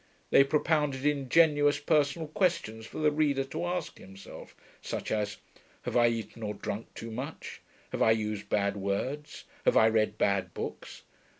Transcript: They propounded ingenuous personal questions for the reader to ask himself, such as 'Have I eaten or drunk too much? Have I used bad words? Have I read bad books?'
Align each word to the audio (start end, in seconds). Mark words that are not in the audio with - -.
They 0.31 0.43
propounded 0.43 1.05
ingenuous 1.05 1.77
personal 1.79 2.27
questions 2.29 2.87
for 2.87 2.97
the 2.97 3.11
reader 3.11 3.43
to 3.43 3.67
ask 3.67 3.99
himself, 3.99 4.55
such 4.81 5.11
as 5.11 5.37
'Have 5.83 5.95
I 5.95 6.07
eaten 6.07 6.41
or 6.41 6.55
drunk 6.55 6.91
too 6.95 7.11
much? 7.11 7.61
Have 7.91 8.01
I 8.01 8.09
used 8.09 8.49
bad 8.49 8.77
words? 8.77 9.43
Have 9.63 9.77
I 9.77 9.87
read 9.89 10.17
bad 10.17 10.55
books?' 10.55 11.03